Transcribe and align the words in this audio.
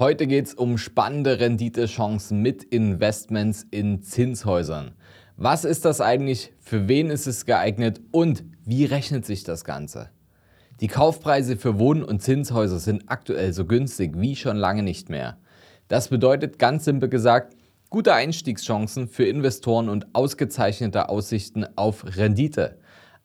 Heute 0.00 0.26
geht 0.26 0.46
es 0.46 0.54
um 0.54 0.78
spannende 0.78 1.40
Renditechancen 1.40 2.40
mit 2.40 2.64
Investments 2.64 3.66
in 3.70 4.02
Zinshäusern. 4.02 4.92
Was 5.36 5.66
ist 5.66 5.84
das 5.84 6.00
eigentlich? 6.00 6.54
Für 6.58 6.88
wen 6.88 7.10
ist 7.10 7.26
es 7.26 7.44
geeignet? 7.44 8.00
Und 8.10 8.44
wie 8.64 8.86
rechnet 8.86 9.26
sich 9.26 9.44
das 9.44 9.62
Ganze? 9.62 10.08
Die 10.80 10.86
Kaufpreise 10.86 11.58
für 11.58 11.78
Wohn- 11.78 12.02
und 12.02 12.22
Zinshäuser 12.22 12.78
sind 12.78 13.10
aktuell 13.10 13.52
so 13.52 13.66
günstig 13.66 14.18
wie 14.18 14.36
schon 14.36 14.56
lange 14.56 14.82
nicht 14.82 15.10
mehr. 15.10 15.36
Das 15.88 16.08
bedeutet 16.08 16.58
ganz 16.58 16.86
simpel 16.86 17.10
gesagt, 17.10 17.54
gute 17.90 18.14
Einstiegschancen 18.14 19.06
für 19.06 19.24
Investoren 19.24 19.90
und 19.90 20.06
ausgezeichnete 20.14 21.10
Aussichten 21.10 21.66
auf 21.76 22.06
Rendite. 22.16 22.78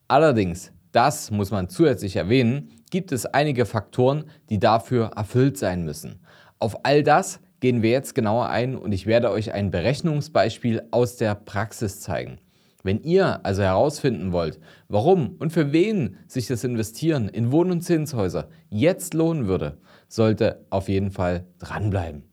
Allerdings, 0.10 0.73
das 0.92 1.32
muss 1.32 1.52
man 1.52 1.70
zusätzlich 1.70 2.18
erwähnen, 2.18 2.68
gibt 2.92 3.14
es 3.14 3.26
einige 3.26 3.66
Faktoren, 3.66 4.26
die 4.50 4.60
dafür 4.60 5.12
erfüllt 5.16 5.57
sein 5.57 5.86
müssen. 5.86 6.20
Auf 6.66 6.84
all 6.84 7.04
das 7.04 7.41
gehen 7.59 7.84
wir 7.84 7.91
jetzt 7.91 8.16
genauer 8.16 8.50
ein 8.50 8.75
und 8.75 8.92
ich 8.92 9.05
werde 9.05 9.29
euch 9.29 9.54
ein 9.54 9.69
Berechnungsbeispiel 9.69 10.82
aus 10.89 11.15
der 11.15 11.36
Praxis 11.36 12.00
zeigen. 12.00 12.39
Wenn 12.82 13.04
ihr 13.04 13.46
also 13.46 13.61
herausfinden 13.61 14.32
wollt, 14.32 14.60
warum 14.88 15.36
und 15.38 15.54
für 15.54 15.74
wen 15.74 16.18
sich 16.25 16.47
das 16.47 16.64
Investieren 16.64 17.29
in 17.29 17.51
Wohn- 17.51 17.69
und 17.69 17.82
Zinshäuser 17.82 18.50
jetzt 18.69 19.14
lohnen 19.14 19.46
würde, 19.46 19.78
sollte 20.07 20.65
auf 20.71 20.89
jeden 20.89 21.11
Fall 21.11 21.46
dranbleiben. 21.60 22.24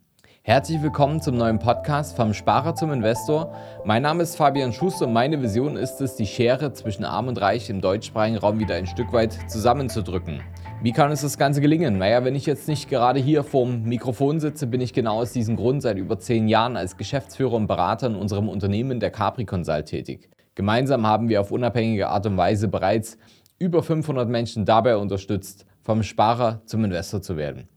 Herzlich 0.45 0.82
willkommen 0.82 1.20
zum 1.20 1.37
neuen 1.37 1.60
Podcast 1.60 2.16
vom 2.16 2.34
Sparer 2.34 2.74
zum 2.74 2.91
Investor. 2.91 3.55
Mein 3.84 4.02
Name 4.02 4.24
ist 4.24 4.34
Fabian 4.34 4.73
Schuster 4.73 5.06
und 5.06 5.12
meine 5.12 5.41
Vision 5.41 5.77
ist 5.77 6.00
es, 6.00 6.16
die 6.16 6.27
Schere 6.27 6.73
zwischen 6.73 7.05
Arm 7.05 7.28
und 7.28 7.41
Reich 7.41 7.70
im 7.70 7.80
deutschsprachigen 7.80 8.38
Raum 8.38 8.59
wieder 8.59 8.74
ein 8.74 8.88
Stück 8.88 9.12
weit 9.12 9.38
zusammenzudrücken. 9.48 10.41
Wie 10.83 10.91
kann 10.91 11.12
uns 11.12 11.23
das 11.23 11.38
Ganze 11.38 11.60
gelingen? 11.60 11.98
Naja, 11.98 12.24
wenn 12.24 12.34
ich 12.34 12.45
jetzt 12.45 12.66
nicht 12.66 12.91
gerade 12.91 13.20
hier 13.20 13.45
vorm 13.45 13.84
Mikrofon 13.84 14.41
sitze, 14.41 14.66
bin 14.66 14.80
ich 14.80 14.92
genau 14.92 15.20
aus 15.20 15.30
diesem 15.30 15.55
Grund 15.55 15.80
seit 15.80 15.97
über 15.97 16.19
zehn 16.19 16.48
Jahren 16.48 16.77
als 16.77 16.97
Geschäftsführer 16.97 17.55
und 17.55 17.69
Berater 17.69 18.09
in 18.09 18.16
unserem 18.16 18.48
Unternehmen 18.48 18.98
der 18.98 19.12
Capri 19.12 19.44
Consult 19.44 19.86
tätig. 19.86 20.28
Gemeinsam 20.56 21.06
haben 21.06 21.28
wir 21.28 21.41
auf 21.41 21.53
unabhängige 21.53 22.09
Art 22.09 22.27
und 22.27 22.36
Weise 22.36 22.66
bereits 22.66 23.16
über 23.61 23.81
500 23.81 24.28
Menschen 24.28 24.64
dabei 24.64 24.97
unterstützt, 24.97 25.66
vom 25.83 26.03
Sparer 26.03 26.62
zum 26.66 26.84
Investor 26.84 27.22
zu 27.22 27.36
werden. 27.36 27.69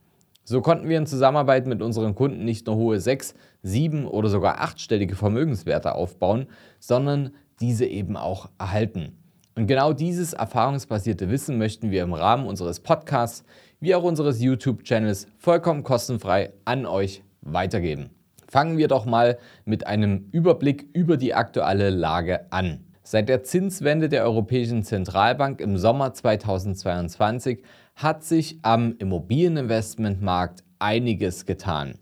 So 0.48 0.60
konnten 0.60 0.88
wir 0.88 0.96
in 0.96 1.06
Zusammenarbeit 1.06 1.66
mit 1.66 1.82
unseren 1.82 2.14
Kunden 2.14 2.44
nicht 2.44 2.68
nur 2.68 2.76
hohe 2.76 3.00
sechs, 3.00 3.34
sieben 3.64 4.06
oder 4.06 4.28
sogar 4.28 4.60
achtstellige 4.60 5.16
Vermögenswerte 5.16 5.96
aufbauen, 5.96 6.46
sondern 6.78 7.32
diese 7.58 7.84
eben 7.84 8.16
auch 8.16 8.48
erhalten. 8.56 9.18
Und 9.56 9.66
genau 9.66 9.92
dieses 9.92 10.34
erfahrungsbasierte 10.34 11.30
Wissen 11.30 11.58
möchten 11.58 11.90
wir 11.90 12.04
im 12.04 12.12
Rahmen 12.12 12.46
unseres 12.46 12.78
Podcasts 12.78 13.42
wie 13.80 13.96
auch 13.96 14.04
unseres 14.04 14.40
YouTube-Channels 14.40 15.26
vollkommen 15.36 15.82
kostenfrei 15.82 16.52
an 16.64 16.86
euch 16.86 17.24
weitergeben. 17.40 18.10
Fangen 18.46 18.78
wir 18.78 18.86
doch 18.86 19.04
mal 19.04 19.38
mit 19.64 19.88
einem 19.88 20.28
Überblick 20.30 20.86
über 20.92 21.16
die 21.16 21.34
aktuelle 21.34 21.90
Lage 21.90 22.52
an. 22.52 22.84
Seit 23.02 23.28
der 23.28 23.42
Zinswende 23.42 24.08
der 24.08 24.22
Europäischen 24.22 24.84
Zentralbank 24.84 25.60
im 25.60 25.76
Sommer 25.76 26.12
2022 26.12 27.62
hat 27.96 28.24
sich 28.24 28.58
am 28.60 28.94
Immobilieninvestmentmarkt 28.98 30.62
einiges 30.78 31.46
getan. 31.46 31.98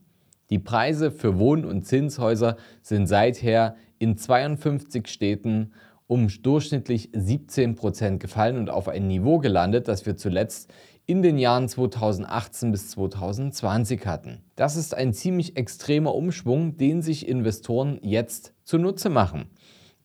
Die 0.50 0.58
Preise 0.58 1.12
für 1.12 1.38
Wohn- 1.38 1.64
und 1.64 1.86
Zinshäuser 1.86 2.56
sind 2.82 3.06
seither 3.06 3.76
in 3.98 4.18
52 4.18 5.06
Städten 5.06 5.72
um 6.06 6.28
durchschnittlich 6.42 7.10
17 7.14 7.76
Prozent 7.76 8.20
gefallen 8.20 8.58
und 8.58 8.70
auf 8.70 8.88
ein 8.88 9.06
Niveau 9.06 9.38
gelandet, 9.38 9.88
das 9.88 10.04
wir 10.04 10.16
zuletzt 10.16 10.70
in 11.06 11.22
den 11.22 11.38
Jahren 11.38 11.68
2018 11.68 12.72
bis 12.72 12.90
2020 12.90 14.04
hatten. 14.04 14.42
Das 14.56 14.76
ist 14.76 14.94
ein 14.94 15.12
ziemlich 15.12 15.56
extremer 15.56 16.14
Umschwung, 16.14 16.76
den 16.76 17.02
sich 17.02 17.28
Investoren 17.28 17.98
jetzt 18.02 18.52
zunutze 18.64 19.10
machen. 19.10 19.46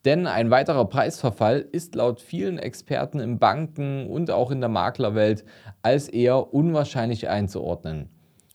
Denn 0.05 0.27
ein 0.27 0.49
weiterer 0.49 0.85
Preisverfall 0.85 1.65
ist 1.71 1.95
laut 1.95 2.21
vielen 2.21 2.57
Experten 2.57 3.19
im 3.19 3.37
Banken- 3.37 4.07
und 4.07 4.31
auch 4.31 4.51
in 4.51 4.61
der 4.61 4.69
Maklerwelt 4.69 5.43
als 5.81 6.07
eher 6.07 6.53
unwahrscheinlich 6.53 7.27
einzuordnen. 7.27 8.09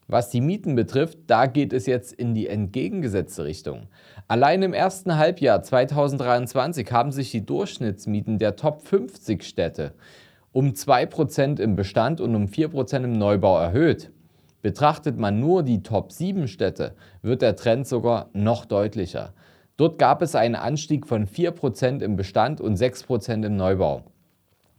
Was 0.07 0.29
die 0.29 0.41
Mieten 0.41 0.75
betrifft, 0.75 1.17
da 1.27 1.47
geht 1.47 1.73
es 1.73 1.87
jetzt 1.87 2.13
in 2.13 2.35
die 2.35 2.47
entgegengesetzte 2.47 3.43
Richtung. 3.43 3.87
Allein 4.27 4.61
im 4.61 4.73
ersten 4.73 5.17
Halbjahr 5.17 5.63
2023 5.63 6.91
haben 6.91 7.11
sich 7.11 7.31
die 7.31 7.45
Durchschnittsmieten 7.45 8.37
der 8.37 8.55
Top 8.55 8.81
50 8.81 9.43
Städte 9.43 9.93
um 10.55 10.69
2% 10.69 11.59
im 11.59 11.75
Bestand 11.75 12.21
und 12.21 12.33
um 12.33 12.45
4% 12.45 13.03
im 13.03 13.11
Neubau 13.11 13.59
erhöht. 13.59 14.13
Betrachtet 14.61 15.19
man 15.19 15.37
nur 15.41 15.63
die 15.63 15.83
Top 15.83 16.13
7 16.13 16.47
Städte, 16.47 16.95
wird 17.21 17.41
der 17.41 17.57
Trend 17.57 17.85
sogar 17.85 18.29
noch 18.31 18.63
deutlicher. 18.63 19.33
Dort 19.77 19.99
gab 19.99 20.21
es 20.21 20.35
einen 20.35 20.55
Anstieg 20.55 21.05
von 21.05 21.27
4% 21.27 22.01
im 22.01 22.15
Bestand 22.15 22.61
und 22.61 22.77
6% 22.77 23.45
im 23.45 23.57
Neubau. 23.57 24.03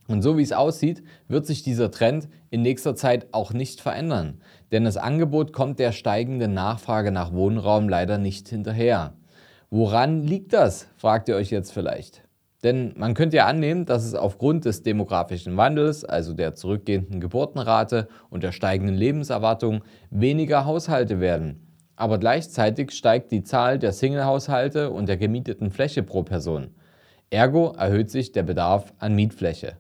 Und 0.08 0.22
so 0.22 0.38
wie 0.38 0.42
es 0.42 0.52
aussieht, 0.52 1.02
wird 1.28 1.46
sich 1.46 1.62
dieser 1.62 1.90
Trend 1.90 2.28
in 2.50 2.62
nächster 2.62 2.94
Zeit 2.94 3.26
auch 3.32 3.52
nicht 3.52 3.80
verändern, 3.80 4.40
denn 4.72 4.84
das 4.84 4.96
Angebot 4.96 5.52
kommt 5.52 5.78
der 5.78 5.92
steigenden 5.92 6.54
Nachfrage 6.54 7.10
nach 7.10 7.32
Wohnraum 7.32 7.88
leider 7.88 8.16
nicht 8.16 8.48
hinterher. 8.48 9.14
Woran 9.68 10.22
liegt 10.22 10.52
das, 10.52 10.88
fragt 10.96 11.28
ihr 11.28 11.36
euch 11.36 11.50
jetzt 11.50 11.72
vielleicht. 11.72 12.22
Denn 12.62 12.94
man 12.96 13.14
könnte 13.14 13.36
ja 13.36 13.46
annehmen, 13.46 13.84
dass 13.84 14.04
es 14.04 14.14
aufgrund 14.14 14.64
des 14.64 14.82
demografischen 14.82 15.56
Wandels, 15.56 16.04
also 16.04 16.32
der 16.32 16.54
zurückgehenden 16.54 17.20
Geburtenrate 17.20 18.08
und 18.30 18.42
der 18.42 18.52
steigenden 18.52 18.96
Lebenserwartung, 18.96 19.82
weniger 20.10 20.64
Haushalte 20.64 21.20
werden. 21.20 21.65
Aber 21.96 22.18
gleichzeitig 22.18 22.92
steigt 22.92 23.32
die 23.32 23.42
Zahl 23.42 23.78
der 23.78 23.92
Singlehaushalte 23.92 24.90
und 24.90 25.08
der 25.08 25.16
gemieteten 25.16 25.70
Fläche 25.70 26.02
pro 26.02 26.22
Person. 26.22 26.74
Ergo 27.30 27.72
erhöht 27.76 28.10
sich 28.10 28.32
der 28.32 28.42
Bedarf 28.42 28.92
an 28.98 29.14
Mietfläche. 29.14 29.76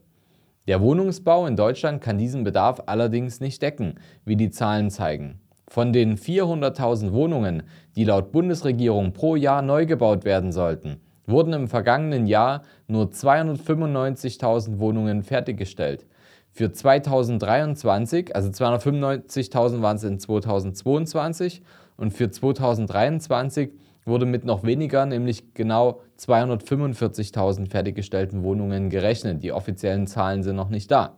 Der 0.66 0.80
Wohnungsbau 0.80 1.46
in 1.46 1.54
Deutschland 1.54 2.00
kann 2.00 2.18
diesen 2.18 2.42
Bedarf 2.42 2.82
allerdings 2.86 3.40
nicht 3.40 3.62
decken, 3.62 4.00
wie 4.24 4.34
die 4.34 4.50
Zahlen 4.50 4.90
zeigen. 4.90 5.38
Von 5.68 5.92
den 5.92 6.16
400.000 6.16 7.12
Wohnungen, 7.12 7.62
die 7.94 8.04
laut 8.04 8.32
Bundesregierung 8.32 9.12
pro 9.12 9.36
Jahr 9.36 9.62
neu 9.62 9.86
gebaut 9.86 10.24
werden 10.24 10.52
sollten, 10.52 11.00
wurden 11.26 11.52
im 11.52 11.68
vergangenen 11.68 12.26
Jahr 12.26 12.62
nur 12.88 13.06
295.000 13.06 14.78
Wohnungen 14.78 15.22
fertiggestellt. 15.22 16.06
Für 16.50 16.72
2023, 16.72 18.34
also 18.34 18.48
295.000 18.48 19.82
waren 19.82 19.96
es 19.96 20.04
in 20.04 20.18
2022 20.18 21.62
und 21.96 22.12
für 22.12 22.30
2023 22.30 23.70
wurde 24.04 24.24
mit 24.24 24.44
noch 24.44 24.62
weniger, 24.62 25.04
nämlich 25.04 25.52
genau 25.54 26.00
245.000 26.18 27.68
fertiggestellten 27.68 28.42
Wohnungen 28.42 28.88
gerechnet. 28.88 29.42
Die 29.42 29.52
offiziellen 29.52 30.06
Zahlen 30.06 30.42
sind 30.42 30.56
noch 30.56 30.68
nicht 30.68 30.90
da. 30.90 31.16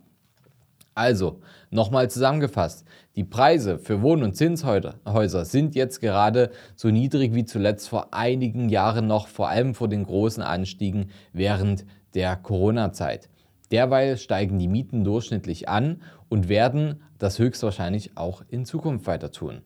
Also, 0.95 1.39
nochmal 1.71 2.11
zusammengefasst, 2.11 2.85
die 3.15 3.23
Preise 3.23 3.79
für 3.79 4.03
Wohn- 4.03 4.25
und 4.25 4.35
Zinshäuser 4.35 5.45
sind 5.45 5.77
jetzt 5.77 6.01
gerade 6.01 6.51
so 6.75 6.89
niedrig 6.89 7.35
wie 7.35 7.45
zuletzt 7.45 7.89
vor 7.89 8.09
einigen 8.13 8.69
Jahren 8.69 9.07
noch, 9.07 9.29
vor 9.29 9.49
allem 9.49 9.75
vor 9.77 9.87
den 9.87 10.03
großen 10.03 10.43
Anstiegen 10.43 11.11
während 11.33 11.85
der 12.15 12.35
Corona-Zeit. 12.35 13.29
Derweil 13.71 14.17
steigen 14.17 14.59
die 14.59 14.67
Mieten 14.67 15.05
durchschnittlich 15.05 15.69
an 15.69 16.03
und 16.29 16.49
werden 16.49 17.03
das 17.19 17.39
höchstwahrscheinlich 17.39 18.17
auch 18.17 18.43
in 18.49 18.65
Zukunft 18.65 19.07
weiter 19.07 19.31
tun. 19.31 19.61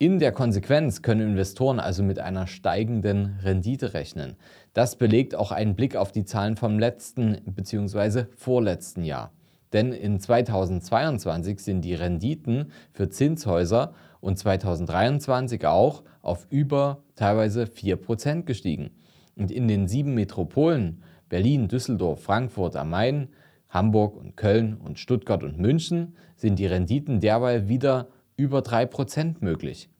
In 0.00 0.20
der 0.20 0.30
Konsequenz 0.30 1.02
können 1.02 1.30
Investoren 1.30 1.80
also 1.80 2.04
mit 2.04 2.20
einer 2.20 2.46
steigenden 2.46 3.36
Rendite 3.42 3.94
rechnen. 3.94 4.36
Das 4.72 4.94
belegt 4.94 5.34
auch 5.34 5.50
einen 5.50 5.74
Blick 5.74 5.96
auf 5.96 6.12
die 6.12 6.24
Zahlen 6.24 6.56
vom 6.56 6.78
letzten 6.78 7.38
bzw. 7.44 8.26
vorletzten 8.36 9.02
Jahr. 9.02 9.32
Denn 9.72 9.92
in 9.92 10.20
2022 10.20 11.58
sind 11.58 11.80
die 11.80 11.94
Renditen 11.94 12.70
für 12.92 13.08
Zinshäuser 13.08 13.92
und 14.20 14.38
2023 14.38 15.66
auch 15.66 16.04
auf 16.22 16.46
über 16.48 17.02
teilweise 17.16 17.64
4% 17.64 18.44
gestiegen. 18.44 18.90
Und 19.34 19.50
in 19.50 19.66
den 19.66 19.88
sieben 19.88 20.14
Metropolen 20.14 21.02
Berlin, 21.28 21.66
Düsseldorf, 21.66 22.22
Frankfurt 22.22 22.76
am 22.76 22.90
Main, 22.90 23.30
Hamburg 23.68 24.16
und 24.16 24.36
Köln 24.36 24.76
und 24.76 25.00
Stuttgart 25.00 25.42
und 25.42 25.58
München 25.58 26.14
sind 26.36 26.60
die 26.60 26.66
Renditen 26.66 27.18
derweil 27.18 27.68
wieder 27.68 28.06
über 28.38 28.60
3% 28.60 29.36
möglich. 29.40 29.90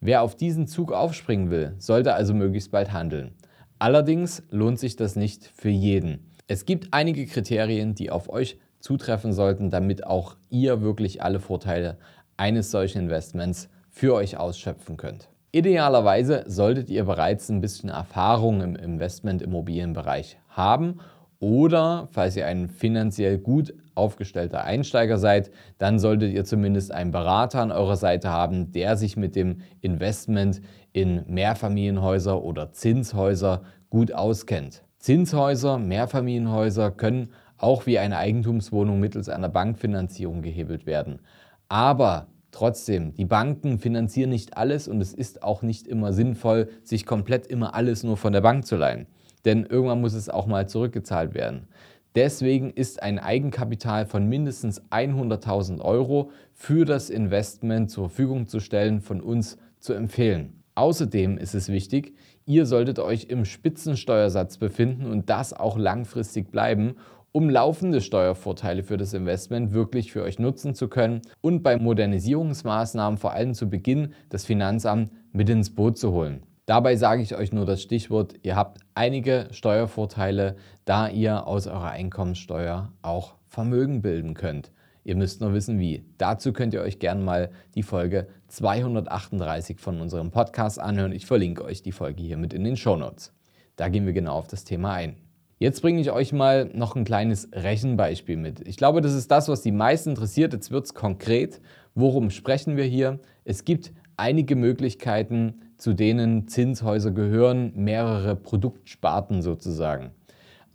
Wer 0.00 0.22
auf 0.22 0.34
diesen 0.34 0.66
Zug 0.66 0.92
aufspringen 0.92 1.50
will, 1.50 1.74
sollte 1.78 2.12
also 2.12 2.34
möglichst 2.34 2.70
bald 2.70 2.92
handeln. 2.92 3.32
Allerdings 3.78 4.42
lohnt 4.50 4.78
sich 4.78 4.96
das 4.96 5.16
nicht 5.16 5.46
für 5.54 5.70
jeden. 5.70 6.30
Es 6.48 6.66
gibt 6.66 6.88
einige 6.90 7.24
Kriterien, 7.26 7.94
die 7.94 8.10
auf 8.10 8.28
euch 8.28 8.58
zutreffen 8.80 9.32
sollten, 9.32 9.70
damit 9.70 10.06
auch 10.06 10.36
ihr 10.50 10.82
wirklich 10.82 11.22
alle 11.22 11.38
Vorteile 11.38 11.96
eines 12.36 12.70
solchen 12.70 13.02
Investments 13.02 13.68
für 13.88 14.14
euch 14.14 14.36
ausschöpfen 14.36 14.96
könnt. 14.96 15.28
Idealerweise 15.52 16.44
solltet 16.46 16.90
ihr 16.90 17.04
bereits 17.04 17.48
ein 17.50 17.60
bisschen 17.60 17.88
Erfahrung 17.88 18.62
im 18.62 18.76
Investment-Immobilienbereich 18.76 20.38
haben 20.48 21.00
oder, 21.38 22.08
falls 22.12 22.36
ihr 22.36 22.46
ein 22.46 22.68
finanziell 22.68 23.38
gut 23.38 23.74
aufgestellter 24.00 24.64
Einsteiger 24.64 25.18
seid, 25.18 25.50
dann 25.78 25.98
solltet 25.98 26.32
ihr 26.32 26.44
zumindest 26.44 26.90
einen 26.90 27.12
Berater 27.12 27.60
an 27.60 27.70
eurer 27.70 27.96
Seite 27.96 28.30
haben, 28.30 28.72
der 28.72 28.96
sich 28.96 29.16
mit 29.16 29.36
dem 29.36 29.60
Investment 29.80 30.62
in 30.92 31.22
Mehrfamilienhäuser 31.28 32.42
oder 32.42 32.72
Zinshäuser 32.72 33.62
gut 33.90 34.12
auskennt. 34.12 34.82
Zinshäuser, 34.98 35.78
Mehrfamilienhäuser 35.78 36.90
können 36.90 37.28
auch 37.58 37.86
wie 37.86 37.98
eine 37.98 38.16
Eigentumswohnung 38.16 38.98
mittels 38.98 39.28
einer 39.28 39.50
Bankfinanzierung 39.50 40.40
gehebelt 40.40 40.86
werden. 40.86 41.20
Aber 41.68 42.26
Trotzdem, 42.52 43.14
die 43.14 43.26
Banken 43.26 43.78
finanzieren 43.78 44.30
nicht 44.30 44.56
alles 44.56 44.88
und 44.88 45.00
es 45.00 45.14
ist 45.14 45.42
auch 45.42 45.62
nicht 45.62 45.86
immer 45.86 46.12
sinnvoll, 46.12 46.68
sich 46.82 47.06
komplett 47.06 47.46
immer 47.46 47.74
alles 47.74 48.02
nur 48.02 48.16
von 48.16 48.32
der 48.32 48.40
Bank 48.40 48.66
zu 48.66 48.76
leihen. 48.76 49.06
Denn 49.44 49.64
irgendwann 49.64 50.00
muss 50.00 50.14
es 50.14 50.28
auch 50.28 50.46
mal 50.46 50.68
zurückgezahlt 50.68 51.34
werden. 51.34 51.68
Deswegen 52.16 52.70
ist 52.70 53.02
ein 53.02 53.20
Eigenkapital 53.20 54.04
von 54.04 54.28
mindestens 54.28 54.82
100.000 54.90 55.80
Euro 55.80 56.30
für 56.52 56.84
das 56.84 57.08
Investment 57.08 57.90
zur 57.90 58.08
Verfügung 58.08 58.48
zu 58.48 58.58
stellen 58.58 59.00
von 59.00 59.20
uns 59.20 59.58
zu 59.78 59.92
empfehlen. 59.92 60.62
Außerdem 60.74 61.38
ist 61.38 61.54
es 61.54 61.68
wichtig, 61.68 62.14
ihr 62.46 62.66
solltet 62.66 62.98
euch 62.98 63.24
im 63.24 63.44
Spitzensteuersatz 63.44 64.58
befinden 64.58 65.06
und 65.06 65.30
das 65.30 65.52
auch 65.52 65.78
langfristig 65.78 66.50
bleiben, 66.50 66.96
um 67.32 67.48
laufende 67.48 68.00
Steuervorteile 68.00 68.82
für 68.82 68.96
das 68.96 69.14
Investment 69.14 69.72
wirklich 69.72 70.10
für 70.10 70.22
euch 70.22 70.40
nutzen 70.40 70.74
zu 70.74 70.88
können 70.88 71.22
und 71.40 71.62
bei 71.62 71.76
Modernisierungsmaßnahmen 71.76 73.18
vor 73.18 73.32
allem 73.32 73.54
zu 73.54 73.70
Beginn 73.70 74.14
das 74.30 74.44
Finanzamt 74.44 75.12
mit 75.32 75.48
ins 75.48 75.74
Boot 75.74 75.96
zu 75.96 76.10
holen. 76.10 76.42
Dabei 76.70 76.94
sage 76.94 77.20
ich 77.20 77.34
euch 77.34 77.50
nur 77.50 77.66
das 77.66 77.82
Stichwort, 77.82 78.34
ihr 78.44 78.54
habt 78.54 78.78
einige 78.94 79.48
Steuervorteile, 79.50 80.54
da 80.84 81.08
ihr 81.08 81.48
aus 81.48 81.66
eurer 81.66 81.90
Einkommenssteuer 81.90 82.92
auch 83.02 83.34
Vermögen 83.48 84.02
bilden 84.02 84.34
könnt. 84.34 84.70
Ihr 85.02 85.16
müsst 85.16 85.40
nur 85.40 85.52
wissen, 85.52 85.80
wie. 85.80 86.04
Dazu 86.16 86.52
könnt 86.52 86.72
ihr 86.72 86.82
euch 86.82 87.00
gerne 87.00 87.24
mal 87.24 87.50
die 87.74 87.82
Folge 87.82 88.28
238 88.46 89.80
von 89.80 90.00
unserem 90.00 90.30
Podcast 90.30 90.78
anhören. 90.78 91.10
Ich 91.10 91.26
verlinke 91.26 91.64
euch 91.64 91.82
die 91.82 91.90
Folge 91.90 92.22
hier 92.22 92.36
mit 92.36 92.54
in 92.54 92.62
den 92.62 92.76
Show 92.76 92.94
Notes. 92.94 93.32
Da 93.74 93.88
gehen 93.88 94.06
wir 94.06 94.12
genau 94.12 94.34
auf 94.34 94.46
das 94.46 94.62
Thema 94.62 94.92
ein. 94.92 95.16
Jetzt 95.58 95.82
bringe 95.82 96.00
ich 96.00 96.12
euch 96.12 96.32
mal 96.32 96.70
noch 96.72 96.94
ein 96.94 97.02
kleines 97.02 97.48
Rechenbeispiel 97.52 98.36
mit. 98.36 98.68
Ich 98.68 98.76
glaube, 98.76 99.00
das 99.00 99.14
ist 99.14 99.32
das, 99.32 99.48
was 99.48 99.62
die 99.62 99.72
meisten 99.72 100.10
interessiert. 100.10 100.52
Jetzt 100.52 100.70
wird 100.70 100.84
es 100.84 100.94
konkret. 100.94 101.60
Worum 101.96 102.30
sprechen 102.30 102.76
wir 102.76 102.84
hier? 102.84 103.18
Es 103.44 103.64
gibt 103.64 103.92
einige 104.16 104.54
Möglichkeiten, 104.54 105.62
zu 105.80 105.94
denen 105.94 106.46
Zinshäuser 106.46 107.10
gehören, 107.10 107.72
mehrere 107.74 108.36
Produktsparten 108.36 109.40
sozusagen. 109.40 110.10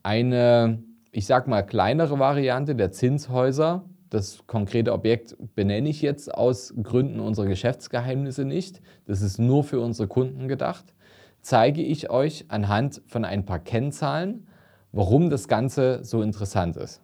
Eine, 0.02 0.84
ich 1.12 1.28
sag 1.28 1.48
mal, 1.48 1.62
kleinere 1.62 2.18
Variante 2.18 2.76
der 2.76 2.92
Zinshäuser, 2.92 3.86
das 4.10 4.48
konkrete 4.48 4.94
Objekt 4.94 5.36
benenne 5.56 5.90
ich 5.90 6.02
jetzt 6.02 6.34
aus 6.34 6.74
Gründen 6.82 7.20
unserer 7.20 7.46
Geschäftsgeheimnisse 7.46 8.46
nicht, 8.46 8.82
das 9.06 9.22
ist 9.22 9.38
nur 9.38 9.64
für 9.64 9.80
unsere 9.80 10.08
Kunden 10.08 10.48
gedacht, 10.48 10.96
zeige 11.42 11.84
ich 11.84 12.10
euch 12.10 12.46
anhand 12.48 13.04
von 13.06 13.26
ein 13.26 13.46
paar 13.46 13.60
Kennzahlen, 13.60 14.48
warum 14.92 15.30
das 15.30 15.48
Ganze 15.48 16.04
so 16.04 16.24
interessant 16.24 16.78
ist. 16.78 17.04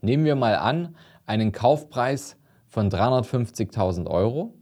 Nehmen 0.00 0.24
wir 0.24 0.34
mal 0.34 0.56
an, 0.56 0.96
einen 1.26 1.52
Kaufpreis 1.52 2.36
von 2.66 2.90
350.000 2.90 4.08
Euro. 4.08 4.52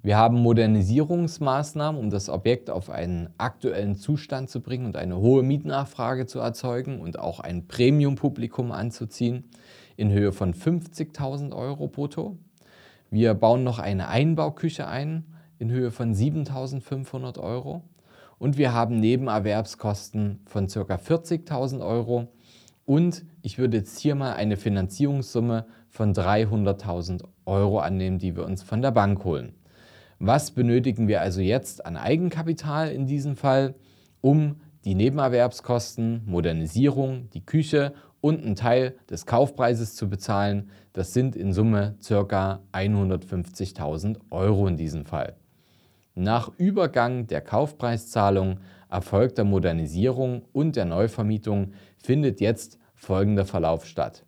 Wir 0.00 0.16
haben 0.16 0.36
Modernisierungsmaßnahmen, 0.42 2.00
um 2.00 2.08
das 2.08 2.28
Objekt 2.28 2.70
auf 2.70 2.88
einen 2.88 3.30
aktuellen 3.36 3.96
Zustand 3.96 4.48
zu 4.48 4.60
bringen 4.60 4.86
und 4.86 4.96
eine 4.96 5.16
hohe 5.16 5.42
Mietnachfrage 5.42 6.26
zu 6.26 6.38
erzeugen 6.38 7.00
und 7.00 7.18
auch 7.18 7.40
ein 7.40 7.66
Premium-Publikum 7.66 8.70
anzuziehen 8.70 9.50
in 9.96 10.12
Höhe 10.12 10.30
von 10.30 10.54
50.000 10.54 11.52
Euro 11.52 11.88
brutto. 11.88 12.38
Wir 13.10 13.34
bauen 13.34 13.64
noch 13.64 13.80
eine 13.80 14.06
Einbauküche 14.06 14.86
ein 14.86 15.24
in 15.58 15.68
Höhe 15.72 15.90
von 15.90 16.14
7.500 16.14 17.40
Euro 17.40 17.82
und 18.38 18.56
wir 18.56 18.72
haben 18.72 19.00
Nebenerwerbskosten 19.00 20.38
von 20.44 20.68
ca. 20.68 20.94
40.000 20.94 21.84
Euro 21.84 22.28
und 22.84 23.24
ich 23.42 23.58
würde 23.58 23.78
jetzt 23.78 23.98
hier 23.98 24.14
mal 24.14 24.34
eine 24.34 24.56
Finanzierungssumme 24.56 25.66
von 25.88 26.14
300.000 26.14 27.24
Euro 27.46 27.80
annehmen, 27.80 28.18
die 28.18 28.36
wir 28.36 28.44
uns 28.44 28.62
von 28.62 28.80
der 28.80 28.92
Bank 28.92 29.24
holen. 29.24 29.57
Was 30.20 30.50
benötigen 30.50 31.06
wir 31.06 31.20
also 31.20 31.40
jetzt 31.40 31.86
an 31.86 31.96
Eigenkapital 31.96 32.90
in 32.90 33.06
diesem 33.06 33.36
Fall, 33.36 33.76
um 34.20 34.56
die 34.84 34.96
Nebenerwerbskosten, 34.96 36.22
Modernisierung, 36.26 37.30
die 37.30 37.46
Küche 37.46 37.94
und 38.20 38.42
einen 38.42 38.56
Teil 38.56 38.96
des 39.08 39.26
Kaufpreises 39.26 39.94
zu 39.94 40.08
bezahlen? 40.08 40.70
Das 40.92 41.12
sind 41.12 41.36
in 41.36 41.52
Summe 41.52 41.96
ca. 42.04 42.60
150.000 42.72 44.18
Euro 44.30 44.66
in 44.66 44.76
diesem 44.76 45.06
Fall. 45.06 45.36
Nach 46.16 46.50
Übergang 46.58 47.28
der 47.28 47.40
Kaufpreiszahlung, 47.40 48.58
erfolgter 48.90 49.44
Modernisierung 49.44 50.42
und 50.52 50.74
der 50.74 50.84
Neuvermietung 50.84 51.74
findet 51.96 52.40
jetzt 52.40 52.78
folgender 52.96 53.44
Verlauf 53.44 53.86
statt. 53.86 54.24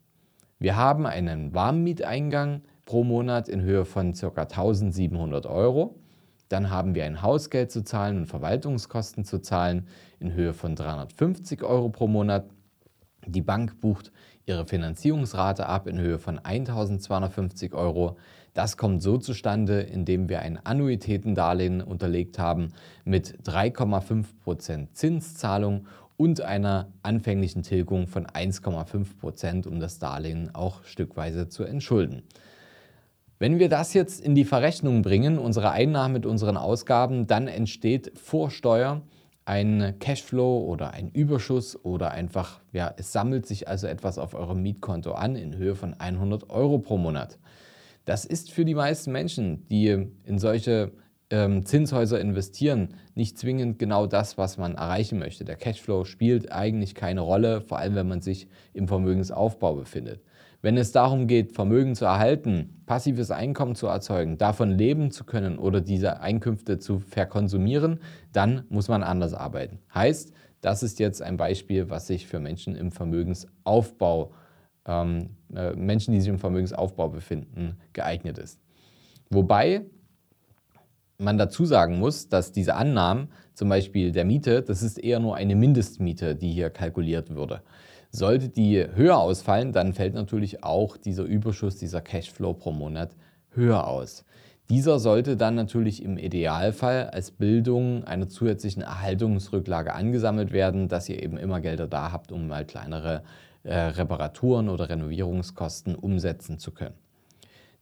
Wir 0.61 0.77
haben 0.77 1.05
einen 1.07 1.53
Warmmieteingang 1.53 2.63
pro 2.91 3.05
Monat 3.05 3.49
in 3.49 3.63
Höhe 3.63 3.85
von 3.85 4.15
ca. 4.15 4.43
1700 4.43 5.47
Euro. 5.47 5.95
Dann 6.49 6.71
haben 6.71 6.97
wir 6.97 7.05
ein 7.05 7.23
Hausgeld 7.23 7.71
zu 7.71 7.85
zahlen 7.85 8.17
und 8.17 8.27
Verwaltungskosten 8.27 9.25
zu 9.25 9.39
zahlen 9.39 9.87
in 10.19 10.33
Höhe 10.33 10.53
von 10.53 10.75
350 10.75 11.63
Euro 11.63 11.91
pro 11.91 12.09
Monat. 12.09 12.47
Die 13.25 13.43
Bank 13.43 13.81
bucht 13.81 14.11
ihre 14.45 14.67
Finanzierungsrate 14.67 15.67
ab 15.67 15.87
in 15.87 16.01
Höhe 16.01 16.19
von 16.19 16.41
1250 16.41 17.75
Euro. 17.75 18.17
Das 18.55 18.77
kommt 18.77 19.03
so 19.03 19.19
zustande, 19.19 19.83
indem 19.83 20.29
wir 20.29 20.41
ein 20.41 20.59
Annuitätendarlehen 20.59 21.83
unterlegt 21.83 22.41
haben 22.41 22.73
mit 23.05 23.39
3,5% 23.45 24.95
Zinszahlung 24.95 25.87
und 26.17 26.41
einer 26.41 26.89
anfänglichen 27.05 27.63
Tilgung 27.63 28.09
von 28.09 28.27
1,5%, 28.27 29.69
um 29.69 29.79
das 29.79 30.01
Darlehen 30.01 30.53
auch 30.57 30.83
stückweise 30.83 31.49
zu 31.49 31.63
entschulden. 31.63 32.25
Wenn 33.41 33.59
wir 33.59 33.71
das 33.71 33.95
jetzt 33.95 34.21
in 34.21 34.35
die 34.35 34.45
Verrechnung 34.45 35.01
bringen, 35.01 35.39
unsere 35.39 35.71
Einnahmen 35.71 36.13
mit 36.13 36.27
unseren 36.27 36.59
Ausgaben, 36.59 37.27
dann 37.27 37.49
entsteht 37.49 38.13
vor 38.19 38.51
Steuer 38.51 39.01
ein 39.47 39.95
Cashflow 39.99 40.67
oder 40.67 40.93
ein 40.93 41.09
Überschuss 41.11 41.83
oder 41.83 42.11
einfach, 42.11 42.61
ja, 42.75 42.93
es 42.99 43.13
sammelt 43.13 43.47
sich 43.47 43.67
also 43.67 43.87
etwas 43.87 44.19
auf 44.19 44.35
eurem 44.35 44.61
Mietkonto 44.61 45.13
an 45.13 45.37
in 45.37 45.57
Höhe 45.57 45.75
von 45.75 45.95
100 45.95 46.51
Euro 46.51 46.81
pro 46.81 46.99
Monat. 46.99 47.39
Das 48.05 48.27
ist 48.27 48.53
für 48.53 48.67
die 48.67 48.75
meisten 48.75 49.11
Menschen, 49.11 49.67
die 49.71 49.89
in 49.89 50.39
solche 50.39 50.93
ähm, 51.31 51.65
Zinshäuser 51.65 52.21
investieren, 52.21 52.91
nicht 53.15 53.39
zwingend 53.39 53.79
genau 53.79 54.07
das, 54.07 54.37
was 54.37 54.59
man 54.59 54.75
erreichen 54.75 55.19
möchte. 55.19 55.47
Der 55.47 55.57
Cashflow 55.57 56.05
spielt 56.05 56.53
eigentlich 56.53 56.95
keine 56.95 57.23
Rolle, 57.23 57.63
vor 57.63 57.79
allem 57.79 57.95
wenn 57.95 58.09
man 58.09 58.21
sich 58.21 58.49
im 58.75 58.87
Vermögensaufbau 58.87 59.77
befindet. 59.77 60.21
Wenn 60.63 60.77
es 60.77 60.93
darum 60.93 61.27
geht, 61.27 61.53
Vermögen 61.53 61.95
zu 61.95 62.05
erhalten, 62.05 62.83
passives 62.87 63.31
Einkommen 63.31 63.75
zu 63.75 63.87
erzeugen, 63.87 64.37
davon 64.37 64.71
leben 64.71 65.11
zu 65.11 65.25
können 65.25 65.59
oder 65.59 65.81
diese 65.81 66.21
Einkünfte 66.21 66.79
zu 66.79 66.99
verkonsumieren, 66.99 68.01
dann 68.33 68.65
muss 68.69 68.89
man 68.89 69.03
anders 69.03 69.33
arbeiten. 69.33 69.79
Heißt, 69.95 70.33
das 70.61 70.83
ist 70.83 70.99
jetzt 70.99 71.23
ein 71.23 71.39
Beispiel, 71.39 71.89
was 71.89 72.07
sich 72.07 72.27
für 72.27 72.41
Menschen 72.41 72.77
im 72.77 72.93
Vermögensaufbau 72.93 74.33
ähm, 74.87 75.31
äh, 75.55 75.73
Menschen, 75.73 76.13
die 76.13 76.21
sich 76.21 76.29
im 76.29 76.39
Vermögensaufbau 76.39 77.09
befinden, 77.09 77.79
geeignet 77.93 78.39
ist. 78.39 78.61
Wobei 79.31 79.87
man 81.19 81.39
dazu 81.39 81.65
sagen 81.65 81.99
muss, 81.99 82.29
dass 82.29 82.53
diese 82.53 82.75
Annahmen, 82.75 83.29
zum 83.55 83.69
Beispiel 83.69 84.11
der 84.13 84.25
Miete, 84.25 84.63
das 84.63 84.83
ist 84.83 84.99
eher 84.99 85.21
nur 85.21 85.37
eine 85.37 85.55
Mindestmiete, 85.55 86.35
die 86.35 86.51
hier 86.51 86.71
kalkuliert 86.71 87.31
würde. 87.31 87.63
Sollte 88.11 88.49
die 88.49 88.85
höher 88.95 89.19
ausfallen, 89.19 89.73
dann 89.73 89.93
fällt 89.93 90.15
natürlich 90.15 90.65
auch 90.65 90.97
dieser 90.97 91.23
Überschuss, 91.25 91.77
dieser 91.77 92.01
Cashflow 92.01 92.55
pro 92.55 92.73
Monat 92.73 93.15
höher 93.51 93.87
aus. 93.87 94.25
Dieser 94.69 95.01
sollte 95.01 95.37
dann 95.37 95.55
natürlich 95.57 96.03
im 96.03 96.17
Idealfall 96.17 97.11
als 97.11 97.33
Bildung 97.33 98.05
einer 98.05 98.29
zusätzlichen 98.29 98.83
Erhaltungsrücklage 98.83 99.95
angesammelt 99.95 100.53
werden, 100.53 100.89
dass 100.89 101.09
ihr 101.09 101.23
eben 101.23 101.37
immer 101.37 101.61
Gelder 101.61 101.89
da 101.89 102.13
habt, 102.13 102.31
um 102.31 102.47
mal 102.47 102.65
kleinere 102.65 103.23
äh, 103.65 103.75
Reparaturen 103.75 104.69
oder 104.69 104.89
Renovierungskosten 104.89 105.95
umsetzen 105.95 106.59
zu 106.59 106.71
können. 106.71 106.95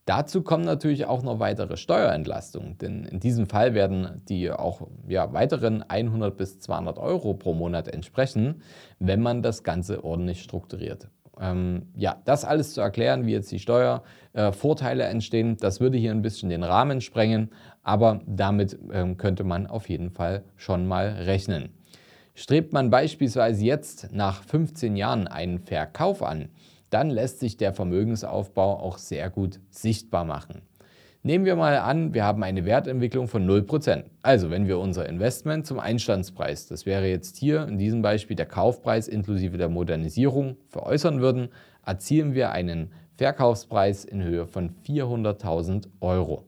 Dazu 0.08 0.40
kommen 0.40 0.64
natürlich 0.64 1.04
auch 1.04 1.22
noch 1.22 1.38
weitere 1.38 1.76
Steuerentlastungen, 1.76 2.78
denn 2.78 3.04
in 3.04 3.20
diesem 3.20 3.46
Fall 3.46 3.74
werden 3.74 4.22
die 4.26 4.50
auch 4.50 4.88
ja, 5.06 5.34
weiteren 5.34 5.82
100 5.82 6.34
bis 6.34 6.60
200 6.60 6.98
Euro 6.98 7.34
pro 7.34 7.52
Monat 7.52 7.88
entsprechen, 7.88 8.62
wenn 8.98 9.20
man 9.20 9.42
das 9.42 9.64
Ganze 9.64 10.02
ordentlich 10.02 10.42
strukturiert. 10.42 11.10
Ähm, 11.38 11.88
ja, 11.94 12.22
das 12.24 12.46
alles 12.46 12.72
zu 12.72 12.80
erklären, 12.80 13.26
wie 13.26 13.32
jetzt 13.32 13.52
die 13.52 13.58
Steuervorteile 13.58 15.04
äh, 15.04 15.10
entstehen, 15.10 15.58
das 15.58 15.78
würde 15.78 15.98
hier 15.98 16.12
ein 16.12 16.22
bisschen 16.22 16.48
den 16.48 16.62
Rahmen 16.62 17.02
sprengen, 17.02 17.50
aber 17.82 18.22
damit 18.26 18.78
ähm, 18.90 19.18
könnte 19.18 19.44
man 19.44 19.66
auf 19.66 19.90
jeden 19.90 20.08
Fall 20.08 20.42
schon 20.56 20.86
mal 20.86 21.08
rechnen. 21.08 21.74
Strebt 22.34 22.72
man 22.72 22.88
beispielsweise 22.88 23.62
jetzt 23.62 24.10
nach 24.10 24.42
15 24.42 24.96
Jahren 24.96 25.28
einen 25.28 25.58
Verkauf 25.58 26.22
an, 26.22 26.48
dann 26.90 27.10
lässt 27.10 27.40
sich 27.40 27.56
der 27.56 27.72
Vermögensaufbau 27.72 28.80
auch 28.80 28.98
sehr 28.98 29.30
gut 29.30 29.60
sichtbar 29.70 30.24
machen. 30.24 30.62
Nehmen 31.22 31.44
wir 31.44 31.56
mal 31.56 31.76
an, 31.78 32.14
wir 32.14 32.24
haben 32.24 32.44
eine 32.44 32.64
Wertentwicklung 32.64 33.26
von 33.26 33.44
0%. 33.46 34.04
Also 34.22 34.50
wenn 34.50 34.68
wir 34.68 34.78
unser 34.78 35.08
Investment 35.08 35.66
zum 35.66 35.80
Einstandspreis, 35.80 36.68
das 36.68 36.86
wäre 36.86 37.08
jetzt 37.08 37.36
hier 37.36 37.66
in 37.66 37.76
diesem 37.76 38.02
Beispiel 38.02 38.36
der 38.36 38.46
Kaufpreis 38.46 39.08
inklusive 39.08 39.58
der 39.58 39.68
Modernisierung, 39.68 40.56
veräußern 40.68 41.20
würden, 41.20 41.48
erzielen 41.84 42.34
wir 42.34 42.52
einen 42.52 42.92
Verkaufspreis 43.16 44.04
in 44.04 44.22
Höhe 44.22 44.46
von 44.46 44.70
400.000 44.86 45.88
Euro. 46.00 46.44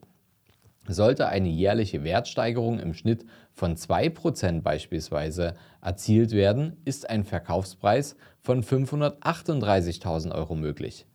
Sollte 0.87 1.29
eine 1.29 1.49
jährliche 1.49 2.05
Wertsteigerung 2.05 2.79
im 2.79 2.95
Schnitt 2.95 3.25
von 3.61 3.77
2% 3.77 4.63
beispielsweise 4.63 5.55
erzielt 5.83 6.33
werden, 6.33 6.79
ist 6.87 7.11
ein 7.11 7.25
Verkaufspreis 7.25 8.17
von 8.41 8.65
538.000 8.65 10.35
Euro 10.35 10.55
möglich. 10.55 11.07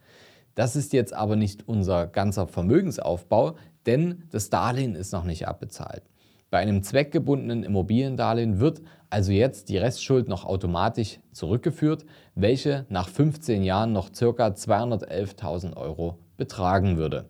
Das 0.54 0.76
ist 0.76 0.94
jetzt 0.94 1.12
aber 1.12 1.38
nicht 1.38 1.68
unser 1.68 2.06
ganzer 2.06 2.46
Vermögensaufbau, 2.46 3.56
denn 3.88 4.26
das 4.30 4.52
Darlehen 4.52 4.94
ist 4.94 5.12
noch 5.12 5.24
nicht 5.24 5.48
abbezahlt. 5.48 6.04
Bei 6.52 6.60
einem 6.60 6.84
zweckgebundenen 6.84 7.64
Immobiliendarlehen 7.64 8.60
wird 8.60 8.84
also 9.10 9.32
jetzt 9.32 9.70
die 9.70 9.80
Restschuld 9.80 10.28
noch 10.28 10.46
automatisch 10.46 11.20
zurückgeführt, 11.32 12.06
welche 12.36 12.86
nach 12.90 13.10
15 13.10 13.64
Jahren 13.64 13.92
noch 13.92 14.12
ca. 14.12 14.50
211.000 14.50 15.76
Euro 15.78 16.20
betragen 16.38 16.98
würde. 16.98 17.28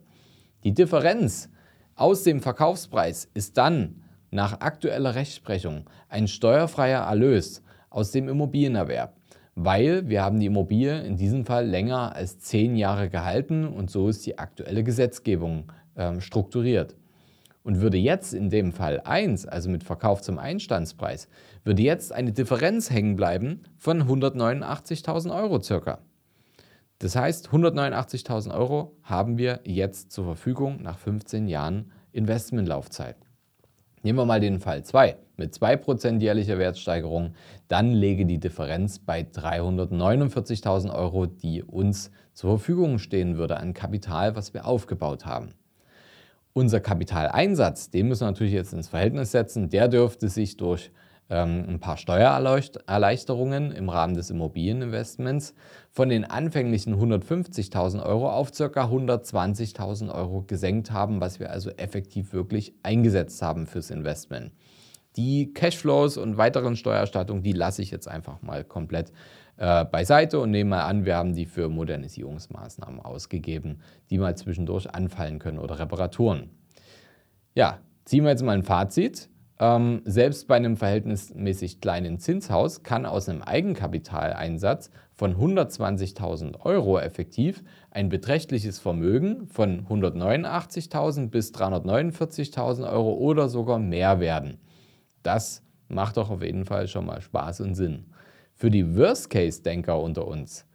Die 0.65 0.73
Differenz 0.73 1.49
aus 1.95 2.23
dem 2.23 2.41
Verkaufspreis 2.41 3.29
ist 3.33 3.57
dann 3.57 4.01
nach 4.35 4.61
aktueller 4.61 5.15
Rechtsprechung 5.15 5.89
ein 6.09 6.27
steuerfreier 6.27 7.01
Erlös 7.01 7.63
aus 7.89 8.11
dem 8.11 8.29
Immobilienerwerb 8.29 9.15
weil 9.55 10.07
wir 10.09 10.21
haben 10.21 10.39
die 10.39 10.47
Immobilie 10.47 11.01
in 11.01 11.15
diesem 11.15 11.45
Fall 11.45 11.65
länger 11.65 12.13
als 12.13 12.39
zehn 12.39 12.75
Jahre 12.75 13.09
gehalten 13.09 13.65
und 13.65 13.89
so 13.89 14.09
ist 14.09 14.25
die 14.25 14.37
aktuelle 14.37 14.83
Gesetzgebung 14.83 15.71
äh, 15.95 16.19
strukturiert. 16.19 16.95
Und 17.63 17.81
würde 17.81 17.97
jetzt 17.97 18.35
in 18.35 18.51
dem 18.51 18.73
Fall 18.73 18.99
1, 18.99 19.47
also 19.47 19.71
mit 19.71 19.83
Verkauf 19.83 20.21
zum 20.21 20.37
Einstandspreis, 20.37 21.27
würde 21.63 21.81
jetzt 21.81 22.13
eine 22.13 22.31
Differenz 22.31 22.91
hängen 22.91 23.15
bleiben 23.15 23.63
von 23.77 24.03
189.000 24.03 25.35
Euro 25.35 25.59
circa. 25.59 25.97
Das 26.99 27.15
heißt, 27.15 27.49
189.000 27.49 28.53
Euro 28.53 28.95
haben 29.01 29.39
wir 29.39 29.61
jetzt 29.63 30.11
zur 30.11 30.25
Verfügung 30.25 30.83
nach 30.83 30.99
15 30.99 31.47
Jahren 31.47 31.91
Investmentlaufzeit. 32.11 33.24
Nehmen 34.05 34.19
wir 34.19 34.25
mal 34.25 34.39
den 34.39 34.59
Fall 34.59 34.83
2 34.83 35.17
mit 35.35 35.55
2% 35.55 36.21
jährlicher 36.21 36.59
Wertsteigerung, 36.59 37.33
dann 37.67 37.91
lege 37.91 38.27
die 38.27 38.37
Differenz 38.37 38.99
bei 38.99 39.21
349.000 39.21 40.93
Euro, 40.93 41.25
die 41.25 41.63
uns 41.63 42.11
zur 42.31 42.51
Verfügung 42.51 42.99
stehen 42.99 43.35
würde 43.35 43.57
an 43.57 43.73
Kapital, 43.73 44.35
was 44.35 44.53
wir 44.53 44.67
aufgebaut 44.67 45.25
haben. 45.25 45.55
Unser 46.53 46.81
Kapitaleinsatz, 46.81 47.89
den 47.89 48.07
müssen 48.07 48.21
wir 48.21 48.27
natürlich 48.27 48.53
jetzt 48.53 48.73
ins 48.73 48.89
Verhältnis 48.89 49.31
setzen, 49.31 49.71
der 49.71 49.87
dürfte 49.87 50.29
sich 50.29 50.55
durch 50.55 50.91
ein 51.27 51.79
paar 51.79 51.97
Steuererleichterungen 51.97 53.71
im 53.71 53.89
Rahmen 53.89 54.13
des 54.13 54.29
Immobilieninvestments 54.29 55.55
von 55.89 56.09
den 56.09 56.23
anfänglichen 56.23 56.95
150.000 56.95 58.03
Euro 58.05 58.29
auf 58.29 58.51
ca. 58.51 58.65
120.000 58.65 60.13
Euro 60.13 60.43
gesenkt 60.43 60.91
haben, 60.91 61.21
was 61.21 61.39
wir 61.39 61.49
also 61.49 61.71
effektiv 61.71 62.31
wirklich 62.31 62.75
eingesetzt 62.83 63.41
haben 63.41 63.65
fürs 63.65 63.89
Investment. 63.89 64.51
Die 65.15 65.53
Cashflows 65.53 66.17
und 66.17 66.37
weiteren 66.37 66.75
Steuererstattungen, 66.75 67.41
die 67.41 67.53
lasse 67.53 67.81
ich 67.81 67.89
jetzt 67.89 68.07
einfach 68.07 68.41
mal 68.41 68.63
komplett 68.63 69.11
äh, 69.57 69.85
beiseite 69.85 70.39
und 70.39 70.51
nehme 70.51 70.71
mal 70.71 70.83
an, 70.83 71.05
wir 71.05 71.15
haben 71.15 71.33
die 71.33 71.45
für 71.45 71.69
Modernisierungsmaßnahmen 71.69 72.99
ausgegeben, 72.99 73.79
die 74.09 74.17
mal 74.17 74.35
zwischendurch 74.35 74.93
anfallen 74.93 75.39
können 75.39 75.59
oder 75.59 75.79
Reparaturen. 75.79 76.49
Ja, 77.55 77.79
ziehen 78.03 78.25
wir 78.25 78.31
jetzt 78.31 78.43
mal 78.43 78.55
ein 78.55 78.63
Fazit. 78.63 79.29
Ähm, 79.57 80.01
selbst 80.03 80.47
bei 80.49 80.55
einem 80.55 80.75
verhältnismäßig 80.75 81.79
kleinen 81.79 82.19
Zinshaus 82.19 82.83
kann 82.83 83.05
aus 83.05 83.29
einem 83.29 83.41
Eigenkapitaleinsatz 83.41 84.91
von 85.13 85.35
120.000 85.37 86.59
Euro 86.65 86.99
effektiv 86.99 87.63
ein 87.89 88.09
beträchtliches 88.09 88.79
Vermögen 88.79 89.47
von 89.47 89.85
189.000 89.87 91.29
bis 91.29 91.53
349.000 91.53 92.91
Euro 92.91 93.13
oder 93.13 93.47
sogar 93.47 93.79
mehr 93.79 94.19
werden. 94.19 94.59
Das 95.23 95.63
macht 95.87 96.17
doch 96.17 96.29
auf 96.29 96.43
jeden 96.43 96.65
Fall 96.65 96.89
schon 96.89 97.05
mal 97.05 97.21
Spaß 97.21 97.61
und 97.61 97.75
Sinn. 97.75 98.07
Für 98.55 98.69
die 98.69 98.97
Worst-Case-Denker 98.97 100.01
unter 100.01 100.27
uns, 100.27 100.65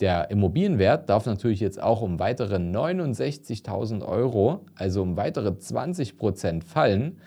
der 0.00 0.30
Immobilienwert 0.32 1.08
darf 1.08 1.26
natürlich 1.26 1.60
jetzt 1.60 1.80
auch 1.80 2.02
um 2.02 2.18
weitere 2.18 2.56
69.000 2.56 4.04
Euro, 4.04 4.66
also 4.74 5.02
um 5.02 5.16
weitere 5.16 5.56
20 5.56 6.18
Prozent 6.18 6.64
fallen 6.64 7.20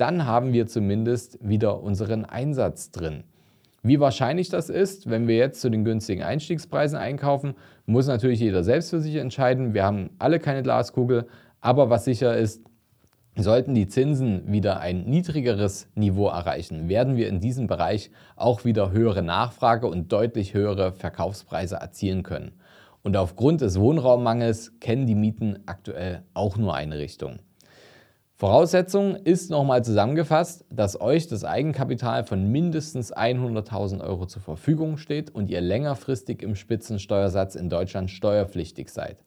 dann 0.00 0.26
haben 0.26 0.52
wir 0.52 0.66
zumindest 0.66 1.38
wieder 1.42 1.82
unseren 1.82 2.24
Einsatz 2.24 2.90
drin. 2.90 3.24
Wie 3.82 4.00
wahrscheinlich 4.00 4.48
das 4.48 4.68
ist, 4.68 5.08
wenn 5.08 5.26
wir 5.26 5.36
jetzt 5.36 5.60
zu 5.60 5.70
den 5.70 5.84
günstigen 5.84 6.22
Einstiegspreisen 6.22 6.98
einkaufen, 6.98 7.54
muss 7.86 8.06
natürlich 8.06 8.40
jeder 8.40 8.62
selbst 8.62 8.90
für 8.90 9.00
sich 9.00 9.16
entscheiden. 9.16 9.74
Wir 9.74 9.84
haben 9.84 10.10
alle 10.18 10.38
keine 10.38 10.62
Glaskugel, 10.62 11.26
aber 11.60 11.90
was 11.90 12.04
sicher 12.04 12.36
ist, 12.36 12.62
sollten 13.36 13.74
die 13.74 13.88
Zinsen 13.88 14.52
wieder 14.52 14.80
ein 14.80 15.04
niedrigeres 15.04 15.88
Niveau 15.94 16.28
erreichen, 16.28 16.88
werden 16.88 17.16
wir 17.16 17.28
in 17.28 17.40
diesem 17.40 17.66
Bereich 17.66 18.10
auch 18.36 18.64
wieder 18.64 18.92
höhere 18.92 19.22
Nachfrage 19.22 19.86
und 19.86 20.12
deutlich 20.12 20.52
höhere 20.52 20.92
Verkaufspreise 20.92 21.76
erzielen 21.76 22.22
können. 22.22 22.52
Und 23.02 23.16
aufgrund 23.16 23.62
des 23.62 23.80
Wohnraummangels 23.80 24.78
kennen 24.80 25.06
die 25.06 25.14
Mieten 25.14 25.60
aktuell 25.66 26.22
auch 26.34 26.58
nur 26.58 26.74
eine 26.74 26.98
Richtung. 26.98 27.38
Voraussetzung 28.40 29.16
ist 29.16 29.50
nochmal 29.50 29.84
zusammengefasst, 29.84 30.64
dass 30.70 30.98
euch 30.98 31.28
das 31.28 31.44
Eigenkapital 31.44 32.24
von 32.24 32.50
mindestens 32.50 33.14
100.000 33.14 34.00
Euro 34.00 34.24
zur 34.24 34.40
Verfügung 34.40 34.96
steht 34.96 35.28
und 35.28 35.50
ihr 35.50 35.60
längerfristig 35.60 36.42
im 36.42 36.54
Spitzensteuersatz 36.54 37.54
in 37.54 37.68
Deutschland 37.68 38.10
steuerpflichtig 38.10 38.88
seid. 38.88 39.22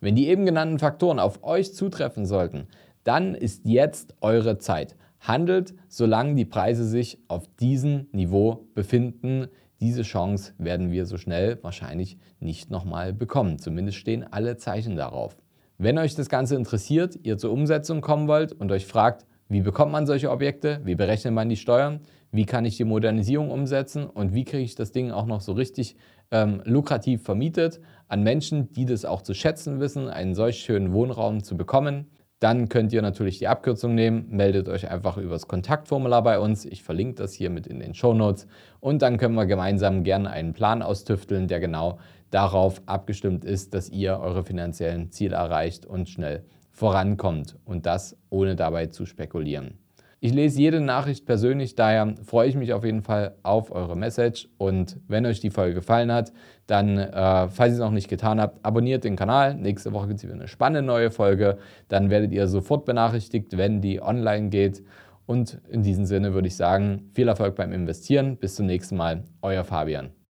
Wenn 0.00 0.16
die 0.16 0.26
eben 0.26 0.46
genannten 0.46 0.80
Faktoren 0.80 1.20
auf 1.20 1.44
euch 1.44 1.74
zutreffen 1.74 2.26
sollten, 2.26 2.66
dann 3.04 3.36
ist 3.36 3.66
jetzt 3.66 4.16
eure 4.20 4.58
Zeit. 4.58 4.96
Handelt, 5.20 5.72
solange 5.86 6.34
die 6.34 6.44
Preise 6.44 6.84
sich 6.84 7.20
auf 7.28 7.46
diesem 7.60 8.08
Niveau 8.10 8.66
befinden. 8.74 9.46
Diese 9.78 10.02
Chance 10.02 10.54
werden 10.58 10.90
wir 10.90 11.06
so 11.06 11.18
schnell 11.18 11.62
wahrscheinlich 11.62 12.18
nicht 12.40 12.68
nochmal 12.68 13.12
bekommen. 13.12 13.60
Zumindest 13.60 13.98
stehen 13.98 14.26
alle 14.28 14.56
Zeichen 14.56 14.96
darauf. 14.96 15.36
Wenn 15.76 15.98
euch 15.98 16.14
das 16.14 16.28
Ganze 16.28 16.54
interessiert, 16.54 17.18
ihr 17.24 17.36
zur 17.36 17.50
Umsetzung 17.50 18.00
kommen 18.00 18.28
wollt 18.28 18.52
und 18.52 18.70
euch 18.70 18.86
fragt, 18.86 19.26
wie 19.48 19.60
bekommt 19.60 19.90
man 19.90 20.06
solche 20.06 20.30
Objekte, 20.30 20.80
wie 20.84 20.94
berechnet 20.94 21.34
man 21.34 21.48
die 21.48 21.56
Steuern, 21.56 22.00
wie 22.30 22.46
kann 22.46 22.64
ich 22.64 22.76
die 22.76 22.84
Modernisierung 22.84 23.50
umsetzen 23.50 24.06
und 24.06 24.34
wie 24.34 24.44
kriege 24.44 24.62
ich 24.62 24.76
das 24.76 24.92
Ding 24.92 25.10
auch 25.10 25.26
noch 25.26 25.40
so 25.40 25.52
richtig 25.52 25.96
ähm, 26.30 26.62
lukrativ 26.64 27.24
vermietet 27.24 27.80
an 28.06 28.22
Menschen, 28.22 28.72
die 28.72 28.86
das 28.86 29.04
auch 29.04 29.22
zu 29.22 29.34
schätzen 29.34 29.80
wissen, 29.80 30.08
einen 30.08 30.34
solch 30.34 30.58
schönen 30.58 30.92
Wohnraum 30.92 31.42
zu 31.42 31.56
bekommen, 31.56 32.06
dann 32.38 32.68
könnt 32.68 32.92
ihr 32.92 33.02
natürlich 33.02 33.38
die 33.38 33.48
Abkürzung 33.48 33.94
nehmen, 33.94 34.26
meldet 34.28 34.68
euch 34.68 34.90
einfach 34.90 35.16
über 35.16 35.32
das 35.32 35.48
Kontaktformular 35.48 36.22
bei 36.22 36.38
uns. 36.38 36.66
Ich 36.66 36.82
verlinke 36.82 37.14
das 37.14 37.32
hier 37.32 37.50
mit 37.50 37.66
in 37.66 37.80
den 37.80 37.94
Show 37.94 38.14
Notes 38.14 38.46
und 38.80 39.02
dann 39.02 39.16
können 39.16 39.34
wir 39.34 39.46
gemeinsam 39.46 40.04
gerne 40.04 40.30
einen 40.30 40.52
Plan 40.52 40.82
austüfteln, 40.82 41.48
der 41.48 41.58
genau 41.58 41.98
darauf 42.34 42.82
abgestimmt 42.86 43.44
ist, 43.44 43.74
dass 43.74 43.88
ihr 43.88 44.18
eure 44.18 44.42
finanziellen 44.42 45.12
Ziele 45.12 45.36
erreicht 45.36 45.86
und 45.86 46.08
schnell 46.08 46.44
vorankommt 46.72 47.56
und 47.64 47.86
das 47.86 48.16
ohne 48.28 48.56
dabei 48.56 48.86
zu 48.86 49.06
spekulieren. 49.06 49.78
Ich 50.18 50.32
lese 50.32 50.58
jede 50.58 50.80
Nachricht 50.80 51.26
persönlich, 51.26 51.76
daher 51.76 52.14
freue 52.24 52.48
ich 52.48 52.56
mich 52.56 52.72
auf 52.72 52.82
jeden 52.82 53.02
Fall 53.02 53.36
auf 53.42 53.70
eure 53.70 53.94
Message. 53.94 54.48
Und 54.56 54.98
wenn 55.06 55.26
euch 55.26 55.40
die 55.40 55.50
Folge 55.50 55.74
gefallen 55.74 56.10
hat, 56.10 56.32
dann, 56.66 56.96
äh, 56.96 57.48
falls 57.48 57.72
ihr 57.72 57.74
es 57.74 57.78
noch 57.78 57.90
nicht 57.90 58.08
getan 58.08 58.40
habt, 58.40 58.64
abonniert 58.64 59.04
den 59.04 59.16
Kanal. 59.16 59.54
Nächste 59.54 59.92
Woche 59.92 60.08
gibt 60.08 60.20
es 60.20 60.24
wieder 60.24 60.34
eine 60.34 60.48
spannende 60.48 60.82
neue 60.82 61.10
Folge. 61.10 61.58
Dann 61.88 62.08
werdet 62.08 62.32
ihr 62.32 62.48
sofort 62.48 62.86
benachrichtigt, 62.86 63.58
wenn 63.58 63.82
die 63.82 64.02
online 64.02 64.48
geht. 64.48 64.82
Und 65.26 65.60
in 65.68 65.82
diesem 65.82 66.06
Sinne 66.06 66.32
würde 66.32 66.48
ich 66.48 66.56
sagen, 66.56 67.10
viel 67.12 67.28
Erfolg 67.28 67.54
beim 67.54 67.72
Investieren. 67.72 68.38
Bis 68.38 68.54
zum 68.54 68.64
nächsten 68.64 68.96
Mal. 68.96 69.24
Euer 69.42 69.62
Fabian. 69.62 70.23